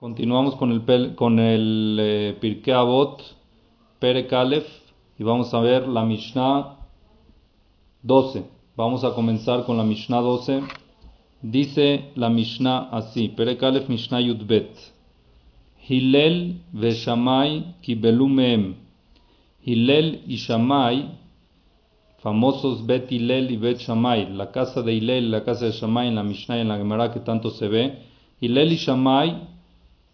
Continuamos 0.00 0.54
con 0.54 0.72
el, 0.72 1.14
con 1.14 1.38
el 1.38 1.98
eh, 2.00 2.72
Avot, 2.72 3.22
y 5.18 5.22
vamos 5.22 5.52
a 5.52 5.60
ver 5.60 5.86
la 5.88 6.06
Mishnah 6.06 6.78
12. 8.02 8.44
Vamos 8.76 9.04
a 9.04 9.12
comenzar 9.12 9.66
con 9.66 9.76
la 9.76 9.84
Mishnah 9.84 10.22
12. 10.22 10.62
Dice 11.42 12.12
la 12.14 12.30
Mishnah 12.30 12.88
así, 12.92 13.28
Pere 13.28 13.58
Kalef 13.58 13.90
Mishnah 13.90 14.22
Yudbet. 14.22 14.70
Hillel 15.86 16.62
ve 16.72 16.92
Shamay 16.92 17.74
kibelu 17.82 18.26
mehem. 18.26 18.76
Hillel 19.62 20.22
y 20.26 20.36
Shamay, 20.36 21.10
famosos 22.22 22.86
Bet 22.86 23.12
Hillel 23.12 23.50
y 23.50 23.58
Bet 23.58 23.80
Shamay, 23.80 24.32
la 24.32 24.50
casa 24.50 24.80
de 24.80 24.94
Hillel 24.94 25.30
la 25.30 25.44
casa 25.44 25.66
de 25.66 25.72
Shamay 25.72 26.08
en 26.08 26.14
la 26.14 26.22
Mishnah 26.22 26.56
y 26.56 26.60
en 26.62 26.68
la 26.68 26.78
Gemara 26.78 27.12
que 27.12 27.20
tanto 27.20 27.50
se 27.50 27.68
ve. 27.68 27.98
Hillel 28.40 28.72
y 28.72 28.76
Shamay 28.76 29.59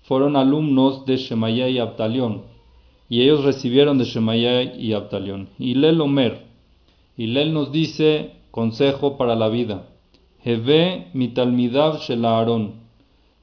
fueron 0.07 0.37
alumnos 0.37 1.05
de 1.05 1.17
Shemaya 1.17 1.69
y 1.69 1.79
Abtalión, 1.79 2.43
y 3.09 3.23
ellos 3.23 3.45
recibieron 3.45 3.99
de 3.99 4.05
Shemaya 4.05 4.63
y 4.63 4.93
Abtalión. 4.93 5.49
Lel 5.59 6.01
Omer, 6.01 6.45
Lel 7.17 7.53
nos 7.53 7.73
dice 7.73 8.33
consejo 8.53 9.17
para 9.17 9.35
la 9.35 9.49
vida. 9.49 9.89
Heve 10.45 11.09
mitalmidav 11.13 11.99
Aarón, 12.25 12.75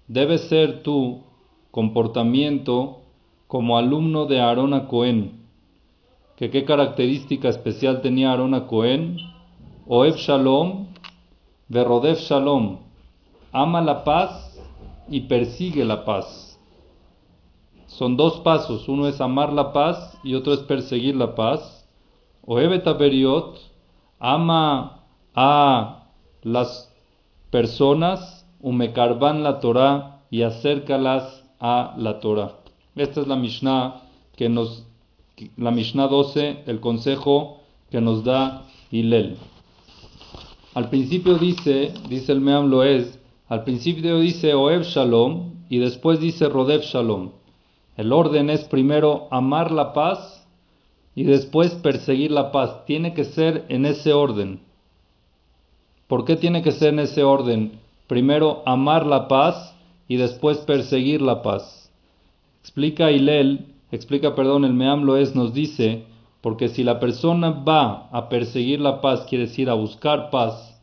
debe 0.08 0.38
ser 0.38 0.84
tu 0.84 1.24
comportamiento 1.70 3.02
como 3.48 3.78
alumno 3.78 4.26
de 4.26 4.40
Aarón 4.40 4.74
a 4.74 4.88
Cohen. 4.88 5.44
¿Que 6.38 6.50
¿Qué 6.50 6.64
característica 6.64 7.50
especial 7.50 8.02
tenía 8.02 8.32
Aarón 8.32 8.54
a 8.54 8.68
Cohen? 8.68 9.18
Oev 9.86 10.16
Shalom, 10.16 10.88
Verodev 11.68 12.20
Shalom, 12.20 12.80
ama 13.52 13.82
la 13.82 14.06
paz 14.06 14.58
y 15.10 15.22
persigue 15.22 15.84
la 15.84 16.06
paz. 16.06 16.53
Son 17.98 18.18
dos 18.18 18.40
pasos, 18.40 18.90
uno 18.90 19.08
es 19.08 19.22
amar 19.22 19.54
la 19.54 19.72
paz 19.72 20.18
y 20.24 20.34
otro 20.34 20.54
es 20.54 20.62
perseguir 20.62 21.16
la 21.16 21.36
paz. 21.36 21.88
O 22.44 22.56
Beriot 22.56 23.60
ama 24.20 25.04
a 25.36 26.08
las 26.42 26.92
personas, 27.52 28.48
umekarban 28.62 29.44
la 29.44 29.60
Torah 29.60 30.24
y 30.32 30.42
acércalas 30.42 31.44
a 31.60 31.94
la 31.98 32.20
Torah. 32.20 32.54
Esta 32.96 33.22
es 33.22 33.28
la 33.28 33.36
Mishnah 33.36 34.02
que 34.36 34.50
nos, 34.50 34.88
la 35.56 35.70
Mishnah 35.70 36.08
12, 36.08 36.64
el 36.66 36.80
consejo 36.80 37.60
que 37.92 38.02
nos 38.02 38.24
da 38.24 38.66
Hillel. 38.90 39.38
Al 40.74 40.90
principio 40.90 41.38
dice, 41.38 41.94
dice 42.10 42.32
el 42.32 42.42
Meam 42.42 42.72
Loez, 42.72 43.20
al 43.50 43.64
principio 43.64 44.20
dice 44.20 44.56
Oev 44.56 44.82
Shalom 44.82 45.66
y 45.70 45.78
después 45.78 46.20
dice 46.20 46.50
Rodev 46.50 46.82
Shalom. 46.82 47.43
El 47.96 48.12
orden 48.12 48.50
es 48.50 48.64
primero 48.66 49.28
amar 49.32 49.72
la 49.72 49.94
paz 49.94 50.46
y 51.16 51.24
después 51.24 51.74
perseguir 51.76 52.32
la 52.32 52.52
paz. 52.52 52.86
Tiene 52.86 53.14
que 53.14 53.24
ser 53.24 53.66
en 53.70 53.86
ese 53.86 54.14
orden. 54.14 54.62
¿Por 56.08 56.26
qué 56.26 56.36
tiene 56.36 56.62
que 56.62 56.72
ser 56.72 56.90
en 56.90 57.00
ese 57.00 57.24
orden? 57.24 57.80
Primero 58.08 58.64
amar 58.66 59.06
la 59.06 59.28
paz 59.28 59.76
y 60.08 60.18
después 60.18 60.60
perseguir 60.60 61.22
la 61.22 61.42
paz. 61.42 61.92
Explica 62.62 63.12
Hilel, 63.12 63.68
explica, 63.92 64.36
perdón, 64.36 64.66
el 64.66 64.74
Meamlo 64.74 65.18
es, 65.18 65.36
nos 65.36 65.54
dice, 65.54 66.04
porque 66.42 66.70
si 66.70 66.84
la 66.84 67.00
persona 67.00 67.52
va 67.52 68.10
a 68.12 68.30
perseguir 68.30 68.80
la 68.80 69.02
paz, 69.02 69.26
quiere 69.30 69.46
decir 69.46 69.70
a 69.70 69.74
buscar 69.74 70.30
paz 70.30 70.80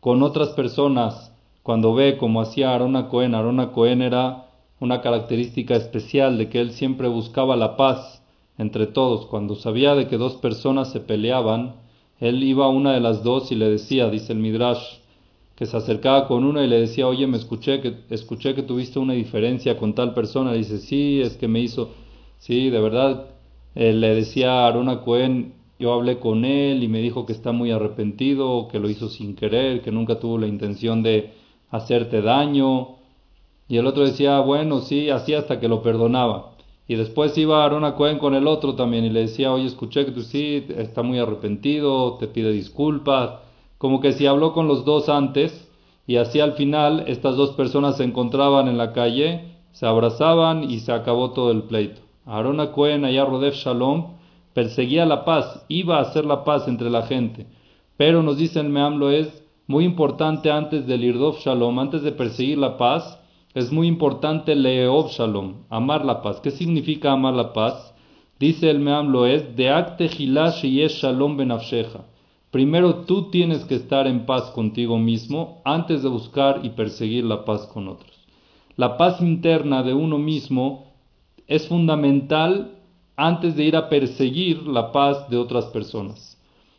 con 0.00 0.22
otras 0.22 0.48
personas, 0.50 1.32
cuando 1.62 1.94
ve 1.94 2.16
como 2.16 2.40
hacía 2.40 2.74
Arona 2.74 3.08
Cohen, 3.08 3.34
Arona 3.34 3.70
Cohen 3.70 4.02
era 4.02 4.46
una 4.82 5.00
característica 5.00 5.76
especial 5.76 6.36
de 6.38 6.48
que 6.48 6.60
él 6.60 6.72
siempre 6.72 7.06
buscaba 7.06 7.54
la 7.54 7.76
paz 7.76 8.20
entre 8.58 8.88
todos. 8.88 9.26
Cuando 9.26 9.54
sabía 9.54 9.94
de 9.94 10.08
que 10.08 10.16
dos 10.16 10.34
personas 10.34 10.90
se 10.90 10.98
peleaban, 10.98 11.76
él 12.18 12.42
iba 12.42 12.64
a 12.64 12.68
una 12.68 12.92
de 12.92 12.98
las 12.98 13.22
dos 13.22 13.52
y 13.52 13.54
le 13.54 13.70
decía, 13.70 14.10
dice 14.10 14.32
el 14.32 14.40
Midrash, 14.40 14.98
que 15.54 15.66
se 15.66 15.76
acercaba 15.76 16.26
con 16.26 16.42
una 16.44 16.64
y 16.64 16.66
le 16.66 16.80
decía, 16.80 17.06
oye, 17.06 17.28
me 17.28 17.36
escuché 17.36 17.80
que, 17.80 17.94
escuché 18.10 18.56
que 18.56 18.64
tuviste 18.64 18.98
una 18.98 19.12
diferencia 19.12 19.76
con 19.76 19.94
tal 19.94 20.14
persona. 20.14 20.52
dice, 20.52 20.78
sí, 20.78 21.20
es 21.20 21.36
que 21.36 21.46
me 21.46 21.60
hizo, 21.60 21.90
sí, 22.38 22.68
de 22.68 22.80
verdad. 22.80 23.26
le 23.76 24.14
decía 24.16 24.64
a 24.64 24.66
Arona 24.66 25.02
Cohen, 25.02 25.54
yo 25.78 25.92
hablé 25.92 26.18
con 26.18 26.44
él 26.44 26.82
y 26.82 26.88
me 26.88 26.98
dijo 26.98 27.24
que 27.24 27.32
está 27.32 27.52
muy 27.52 27.70
arrepentido, 27.70 28.66
que 28.66 28.80
lo 28.80 28.90
hizo 28.90 29.08
sin 29.08 29.36
querer, 29.36 29.80
que 29.80 29.92
nunca 29.92 30.18
tuvo 30.18 30.38
la 30.38 30.48
intención 30.48 31.04
de 31.04 31.30
hacerte 31.70 32.20
daño. 32.20 33.01
Y 33.68 33.78
el 33.78 33.86
otro 33.86 34.04
decía, 34.04 34.40
bueno, 34.40 34.80
sí, 34.80 35.10
así 35.10 35.34
hasta 35.34 35.60
que 35.60 35.68
lo 35.68 35.82
perdonaba. 35.82 36.52
Y 36.88 36.96
después 36.96 37.36
iba 37.38 37.64
Aaron 37.64 37.90
Cohen 37.92 38.18
con 38.18 38.34
el 38.34 38.46
otro 38.46 38.74
también 38.74 39.04
y 39.04 39.10
le 39.10 39.20
decía, 39.20 39.52
oye, 39.52 39.66
escuché 39.66 40.04
que 40.04 40.10
tú 40.12 40.22
sí, 40.22 40.66
está 40.76 41.02
muy 41.02 41.18
arrepentido, 41.18 42.14
te 42.18 42.26
pide 42.26 42.52
disculpas. 42.52 43.40
Como 43.78 44.00
que 44.00 44.12
si 44.12 44.26
habló 44.26 44.52
con 44.52 44.68
los 44.68 44.84
dos 44.84 45.08
antes 45.08 45.70
y 46.06 46.16
así 46.16 46.40
al 46.40 46.52
final 46.52 47.04
estas 47.06 47.36
dos 47.36 47.52
personas 47.52 47.96
se 47.96 48.04
encontraban 48.04 48.68
en 48.68 48.78
la 48.78 48.92
calle, 48.92 49.52
se 49.70 49.86
abrazaban 49.86 50.70
y 50.70 50.80
se 50.80 50.92
acabó 50.92 51.30
todo 51.30 51.50
el 51.50 51.62
pleito. 51.62 52.00
Aaron 52.26 52.64
Cohen, 52.68 53.04
allá 53.04 53.24
Rodef 53.24 53.54
Shalom, 53.54 54.14
perseguía 54.52 55.06
la 55.06 55.24
paz, 55.24 55.64
iba 55.68 55.98
a 55.98 56.02
hacer 56.02 56.24
la 56.24 56.44
paz 56.44 56.68
entre 56.68 56.90
la 56.90 57.02
gente. 57.02 57.46
Pero 57.96 58.22
nos 58.22 58.36
dice 58.36 58.60
el 58.60 58.68
Meamlo 58.68 59.10
es 59.10 59.42
muy 59.66 59.84
importante 59.84 60.50
antes 60.50 60.86
del 60.86 61.04
Irdov 61.04 61.38
Shalom, 61.38 61.78
antes 61.78 62.02
de 62.02 62.12
perseguir 62.12 62.58
la 62.58 62.76
paz, 62.76 63.18
es 63.54 63.70
muy 63.70 63.86
importante 63.86 64.54
leob 64.54 65.10
shalom, 65.10 65.64
amar 65.68 66.04
la 66.04 66.22
paz. 66.22 66.40
¿Qué 66.40 66.50
significa 66.50 67.12
amar 67.12 67.34
la 67.34 67.52
paz? 67.52 67.94
Dice 68.38 68.70
el 68.70 68.80
Meam 68.80 69.14
es 69.26 69.54
de 69.56 69.68
acte 69.68 70.10
y 70.18 70.80
es 70.80 70.92
shalom 70.94 71.36
benafsheja. 71.36 72.00
Primero 72.50 73.04
tú 73.06 73.30
tienes 73.30 73.64
que 73.64 73.74
estar 73.74 74.06
en 74.06 74.26
paz 74.26 74.50
contigo 74.50 74.98
mismo 74.98 75.60
antes 75.64 76.02
de 76.02 76.08
buscar 76.08 76.60
y 76.62 76.70
perseguir 76.70 77.24
la 77.24 77.44
paz 77.44 77.66
con 77.66 77.88
otros. 77.88 78.10
La 78.76 78.96
paz 78.96 79.20
interna 79.20 79.82
de 79.82 79.94
uno 79.94 80.18
mismo 80.18 80.92
es 81.46 81.68
fundamental 81.68 82.78
antes 83.16 83.54
de 83.54 83.64
ir 83.64 83.76
a 83.76 83.88
perseguir 83.88 84.66
la 84.66 84.92
paz 84.92 85.28
de 85.28 85.36
otras 85.36 85.66
personas. 85.66 86.38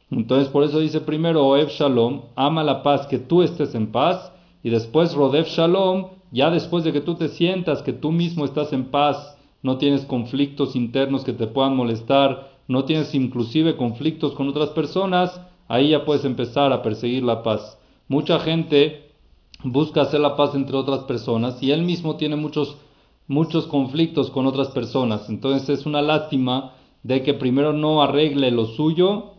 Entonces 0.10 0.50
por 0.50 0.64
eso 0.64 0.80
dice 0.80 1.02
primero 1.02 1.46
Oev 1.46 1.70
Shalom, 1.70 2.22
ama 2.36 2.64
la 2.64 2.84
paz, 2.84 3.08
que 3.08 3.20
tú 3.20 3.42
estés 3.42 3.74
en 3.76 3.92
paz, 3.92 4.32
y 4.64 4.70
después 4.70 5.14
Rodev 5.14 5.46
Shalom, 5.46 6.08
ya 6.34 6.50
después 6.50 6.84
de 6.84 6.92
que 6.92 7.00
tú 7.00 7.16
te 7.16 7.30
sientas 7.30 7.84
que 7.84 7.94
tú 7.94 8.12
mismo 8.12 8.44
estás 8.44 8.74
en 8.74 8.86
paz, 8.86 9.38
no 9.62 9.78
tienes 9.78 10.06
conflictos 10.06 10.76
internos 10.76 11.24
que 11.24 11.32
te 11.32 11.48
puedan 11.48 11.76
molestar, 11.76 12.52
no 12.68 12.84
tienes 12.86 13.14
inclusive 13.14 13.78
conflictos 13.78 14.34
con 14.34 14.50
otras 14.50 14.70
personas, 14.72 15.40
ahí 15.68 15.90
ya 15.90 16.04
puedes 16.04 16.26
empezar 16.26 16.74
a 16.74 16.82
perseguir 16.82 17.24
la 17.24 17.44
paz. 17.44 17.78
Mucha 18.08 18.40
gente 18.40 19.12
busca 19.64 20.02
hacer 20.02 20.20
la 20.20 20.36
paz 20.36 20.56
entre 20.56 20.76
otras 20.76 21.04
personas 21.06 21.62
y 21.62 21.72
él 21.72 21.84
mismo 21.84 22.18
tiene 22.18 22.36
muchos 22.36 22.78
muchos 23.28 23.68
conflictos 23.68 24.32
con 24.32 24.48
otras 24.48 24.70
personas. 24.70 25.30
Entonces 25.30 25.80
es 25.80 25.86
una 25.86 26.02
lástima 26.02 26.74
de 27.04 27.22
que 27.22 27.34
primero 27.34 27.74
no 27.74 28.02
arregle 28.02 28.52
lo 28.52 28.66
suyo 28.66 29.34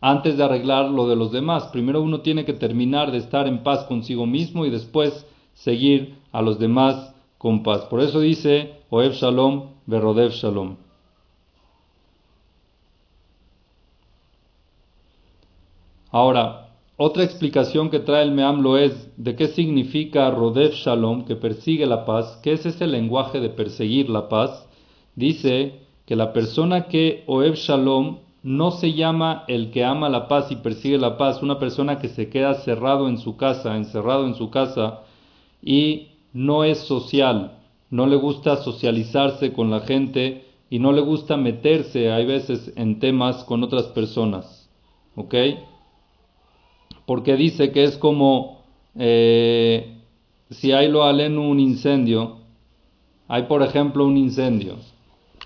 antes 0.00 0.36
de 0.36 0.44
arreglar 0.44 0.90
lo 0.90 1.08
de 1.08 1.16
los 1.16 1.32
demás. 1.32 1.68
Primero 1.68 2.02
uno 2.02 2.20
tiene 2.20 2.44
que 2.44 2.52
terminar 2.52 3.12
de 3.12 3.18
estar 3.18 3.46
en 3.46 3.62
paz 3.62 3.84
consigo 3.84 4.26
mismo 4.26 4.66
y 4.66 4.70
después 4.70 5.26
seguir 5.64 6.16
a 6.32 6.42
los 6.42 6.58
demás 6.58 7.14
con 7.38 7.62
paz. 7.62 7.84
Por 7.86 8.00
eso 8.00 8.20
dice 8.20 8.80
Oev 8.90 9.12
Shalom, 9.12 9.70
Berodev 9.86 10.30
Shalom. 10.30 10.76
Ahora, 16.10 16.68
otra 16.98 17.24
explicación 17.24 17.88
que 17.88 18.00
trae 18.00 18.22
el 18.22 18.32
Meamlo 18.32 18.76
es 18.76 19.10
de 19.16 19.34
qué 19.34 19.48
significa 19.48 20.30
Rodev 20.30 20.72
Shalom, 20.72 21.24
que 21.24 21.36
persigue 21.36 21.86
la 21.86 22.04
paz, 22.04 22.38
qué 22.42 22.52
es 22.52 22.66
ese 22.66 22.86
lenguaje 22.86 23.40
de 23.40 23.48
perseguir 23.48 24.10
la 24.10 24.28
paz. 24.28 24.68
Dice 25.16 25.80
que 26.06 26.16
la 26.16 26.32
persona 26.32 26.86
que 26.88 27.24
Oev 27.26 27.54
Shalom 27.54 28.18
no 28.42 28.72
se 28.72 28.92
llama 28.92 29.44
el 29.48 29.70
que 29.70 29.84
ama 29.84 30.08
la 30.08 30.28
paz 30.28 30.50
y 30.50 30.56
persigue 30.56 30.98
la 30.98 31.16
paz, 31.16 31.42
una 31.42 31.58
persona 31.58 31.98
que 31.98 32.08
se 32.08 32.28
queda 32.28 32.54
cerrado 32.54 33.08
en 33.08 33.18
su 33.18 33.36
casa, 33.36 33.76
encerrado 33.76 34.26
en 34.26 34.34
su 34.34 34.50
casa, 34.50 35.00
y 35.62 36.08
no 36.32 36.64
es 36.64 36.78
social, 36.78 37.58
no 37.90 38.06
le 38.06 38.16
gusta 38.16 38.56
socializarse 38.56 39.52
con 39.52 39.70
la 39.70 39.80
gente 39.80 40.44
y 40.68 40.78
no 40.78 40.92
le 40.92 41.02
gusta 41.02 41.36
meterse, 41.36 42.10
hay 42.10 42.26
veces, 42.26 42.72
en 42.76 42.98
temas 42.98 43.44
con 43.44 43.62
otras 43.62 43.84
personas. 43.88 44.70
¿Ok? 45.14 45.34
Porque 47.06 47.36
dice 47.36 47.72
que 47.72 47.84
es 47.84 47.98
como 47.98 48.62
eh, 48.94 49.98
si 50.50 50.72
hay 50.72 50.88
lo 50.88 51.04
aleno 51.04 51.48
un 51.48 51.60
incendio, 51.60 52.38
hay 53.28 53.44
por 53.44 53.62
ejemplo 53.62 54.04
un 54.04 54.16
incendio 54.16 54.76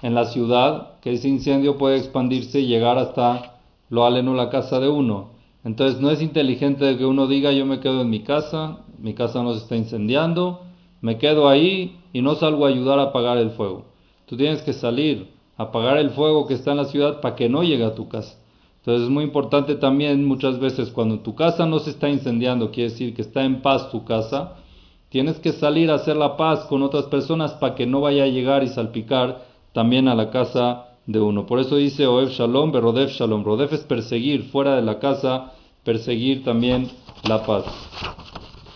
en 0.03 0.15
la 0.15 0.27
ciudad, 0.27 1.01
que 1.01 1.13
ese 1.13 1.29
incendio 1.29 1.79
puede 1.79 1.97
expandirse 1.99 2.61
y 2.61 2.67
llegar 2.67 2.99
hasta 2.99 3.61
lo 3.89 4.05
aleno 4.05 4.35
la 4.35 4.51
casa 4.51 4.81
de 4.81 4.89
uno. 4.89 5.31
Entonces 5.65 6.01
no 6.01 6.11
es 6.11 6.23
inteligente 6.23 6.97
que 6.97 7.05
uno 7.05 7.27
diga 7.27 7.53
yo 7.53 7.67
me 7.67 7.81
quedo 7.81 8.03
en 8.03 8.11
mi 8.11 8.21
casa, 8.21 8.85
mi 8.99 9.15
casa 9.15 9.43
no 9.43 9.53
se 9.53 9.61
está 9.61 9.77
incendiando, 9.77 10.63
me 11.01 11.19
quedo 11.19 11.49
ahí 11.49 11.99
y 12.13 12.23
no 12.23 12.35
salgo 12.35 12.67
a 12.67 12.69
ayudar 12.69 12.99
a 12.99 13.05
apagar 13.05 13.39
el 13.39 13.51
fuego. 13.51 13.85
Tú 14.27 14.37
tienes 14.37 14.63
que 14.63 14.73
salir 14.73 15.31
a 15.57 15.65
apagar 15.65 15.99
el 15.99 16.11
fuego 16.11 16.47
que 16.47 16.55
está 16.55 16.73
en 16.73 16.79
la 16.79 16.85
ciudad 16.87 17.21
para 17.21 17.37
que 17.37 17.49
no 17.49 17.63
llegue 17.63 17.85
a 17.85 17.95
tu 17.95 18.09
casa. 18.09 18.39
Entonces 18.79 19.05
es 19.05 19.11
muy 19.11 19.25
importante 19.25 19.75
también 19.75 20.25
muchas 20.25 20.61
veces 20.61 20.91
cuando 20.91 21.19
tu 21.19 21.35
casa 21.35 21.67
no 21.67 21.81
se 21.81 21.91
está 21.91 22.09
incendiando, 22.09 22.71
quiere 22.71 22.91
decir 22.91 23.15
que 23.15 23.23
está 23.23 23.45
en 23.45 23.61
paz 23.61 23.91
tu 23.91 24.05
casa, 24.05 24.59
tienes 25.09 25.39
que 25.39 25.53
salir 25.53 25.91
a 25.91 25.95
hacer 25.95 26.17
la 26.17 26.37
paz 26.37 26.67
con 26.67 26.83
otras 26.83 27.07
personas 27.07 27.53
para 27.55 27.75
que 27.75 27.87
no 27.87 28.01
vaya 28.01 28.25
a 28.25 28.29
llegar 28.29 28.63
y 28.63 28.69
salpicar 28.69 29.45
también 29.73 30.09
a 30.09 30.15
la 30.15 30.31
casa 30.31 30.87
de 31.07 31.21
uno. 31.21 31.47
Por 31.47 31.59
eso 31.59 31.77
dice 31.77 32.07
Oev 32.07 32.31
Shalom, 32.31 32.73
Berodef 32.73 33.11
Shalom. 33.11 33.45
Rodef 33.45 33.73
es 33.73 33.81
perseguir 33.81 34.45
fuera 34.45 34.77
de 34.77 34.83
la 34.83 34.99
casa, 34.99 35.53
perseguir 35.85 36.45
también 36.45 36.89
la 37.29 37.45
paz. 37.45 37.65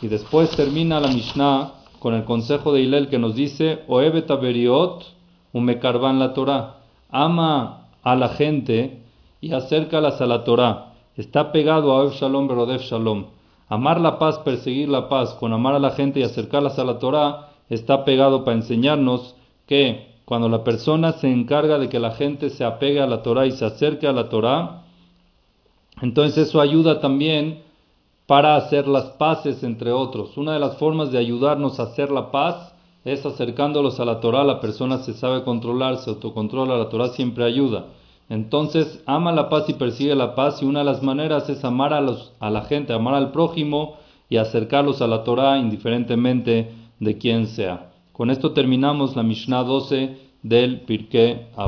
Y 0.03 0.09
después 0.09 0.51
termina 0.57 1.01
la 1.01 1.09
Mishnah 1.09 1.73
con 1.99 2.15
el 2.15 2.25
consejo 2.25 2.73
de 2.73 2.81
Hilel 2.81 3.09
que 3.09 3.19
nos 3.19 3.35
dice, 3.35 3.85
Oev 3.89 4.27
Taberiot, 4.27 5.05
Umekarban 5.53 6.19
la 6.19 6.33
Torah. 6.33 6.77
Ama 7.11 7.89
a 8.03 8.15
la 8.15 8.29
gente 8.29 9.03
y 9.41 9.53
acércalas 9.53 10.21
a 10.21 10.27
la 10.27 10.45
Torah. 10.45 10.95
Está 11.17 11.53
pegado 11.53 11.93
a 11.93 12.03
Oev 12.03 12.13
Shalom, 12.13 12.49
Berodef 12.49 12.83
Shalom. 12.83 13.27
Amar 13.69 14.01
la 14.01 14.19
paz, 14.19 14.39
perseguir 14.39 14.89
la 14.89 15.09
paz, 15.09 15.35
con 15.35 15.53
amar 15.53 15.75
a 15.75 15.79
la 15.79 15.91
gente 15.91 16.21
y 16.21 16.23
acercarlas 16.23 16.79
a 16.79 16.85
la 16.85 16.99
Torah, 16.99 17.51
está 17.69 18.05
pegado 18.05 18.45
para 18.45 18.57
enseñarnos 18.57 19.37
que 19.67 20.09
cuando 20.25 20.49
la 20.49 20.65
persona 20.65 21.13
se 21.13 21.31
encarga 21.31 21.79
de 21.79 21.89
que 21.89 22.01
la 22.01 22.13
gente 22.13 22.51
se 22.51 22.65
apegue 22.65 23.01
a 23.01 23.07
la 23.07 23.23
Torah 23.23 23.47
y 23.47 23.53
se 23.53 23.65
acerque 23.65 24.07
a 24.07 24.13
la 24.13 24.29
Torah, 24.29 24.83
entonces 26.03 26.49
eso 26.49 26.61
ayuda 26.61 27.01
también 27.01 27.63
para 28.31 28.55
hacer 28.55 28.87
las 28.87 29.07
paces 29.07 29.65
entre 29.65 29.91
otros. 29.91 30.37
Una 30.37 30.53
de 30.53 30.61
las 30.61 30.77
formas 30.77 31.11
de 31.11 31.19
ayudarnos 31.19 31.81
a 31.81 31.83
hacer 31.83 32.13
la 32.13 32.31
paz 32.31 32.73
es 33.05 33.27
acercándolos 33.27 33.99
a 33.99 34.05
la 34.05 34.21
Torah. 34.21 34.45
La 34.45 34.61
persona 34.61 34.99
se 34.99 35.15
sabe 35.15 35.43
controlar, 35.43 35.97
se 35.97 36.11
autocontrola, 36.11 36.77
la 36.77 36.89
Torah 36.89 37.09
siempre 37.09 37.43
ayuda. 37.43 37.87
Entonces 38.29 39.03
ama 39.05 39.33
la 39.33 39.49
paz 39.49 39.69
y 39.69 39.75
persigue 39.75 40.15
la 40.15 40.37
paz 40.37 40.63
y 40.63 40.65
una 40.65 40.79
de 40.79 40.85
las 40.85 41.03
maneras 41.03 41.51
es 41.51 41.65
amar 41.65 41.93
a, 41.93 42.01
los, 42.01 42.33
a 42.39 42.51
la 42.51 42.63
gente, 42.63 42.93
amar 42.93 43.15
al 43.15 43.33
prójimo 43.33 43.97
y 44.29 44.37
acercarlos 44.37 45.03
a 45.03 45.09
la 45.09 45.25
Torah 45.25 45.59
indiferentemente 45.59 46.71
de 47.01 47.19
quién 47.19 47.49
sea. 47.49 47.91
Con 48.13 48.31
esto 48.31 48.53
terminamos 48.53 49.17
la 49.17 49.25
Mishnah 49.25 49.65
12 49.65 50.19
del 50.45 50.83
Pirkei 50.83 51.49
Avot. 51.57 51.59